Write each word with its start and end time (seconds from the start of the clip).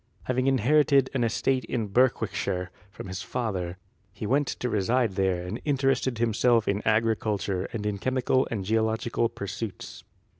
Having 0.23 0.47
inherited 0.47 1.11
an 1.13 1.23
estate 1.23 1.63
in 1.65 1.85
Berwickshire 1.85 2.71
from 2.89 3.05
his 3.07 3.21
father, 3.21 3.77
he 4.11 4.25
went 4.25 4.47
to 4.47 4.67
reside 4.67 5.11
there 5.11 5.45
and 5.45 5.61
interested 5.63 6.17
himself 6.17 6.67
in 6.67 6.81
agriculture 6.87 7.65
and 7.71 7.85
in 7.85 7.99
chemical 7.99 8.47
and 8.49 8.65
geological 8.65 9.29
pursuits. 9.29 10.03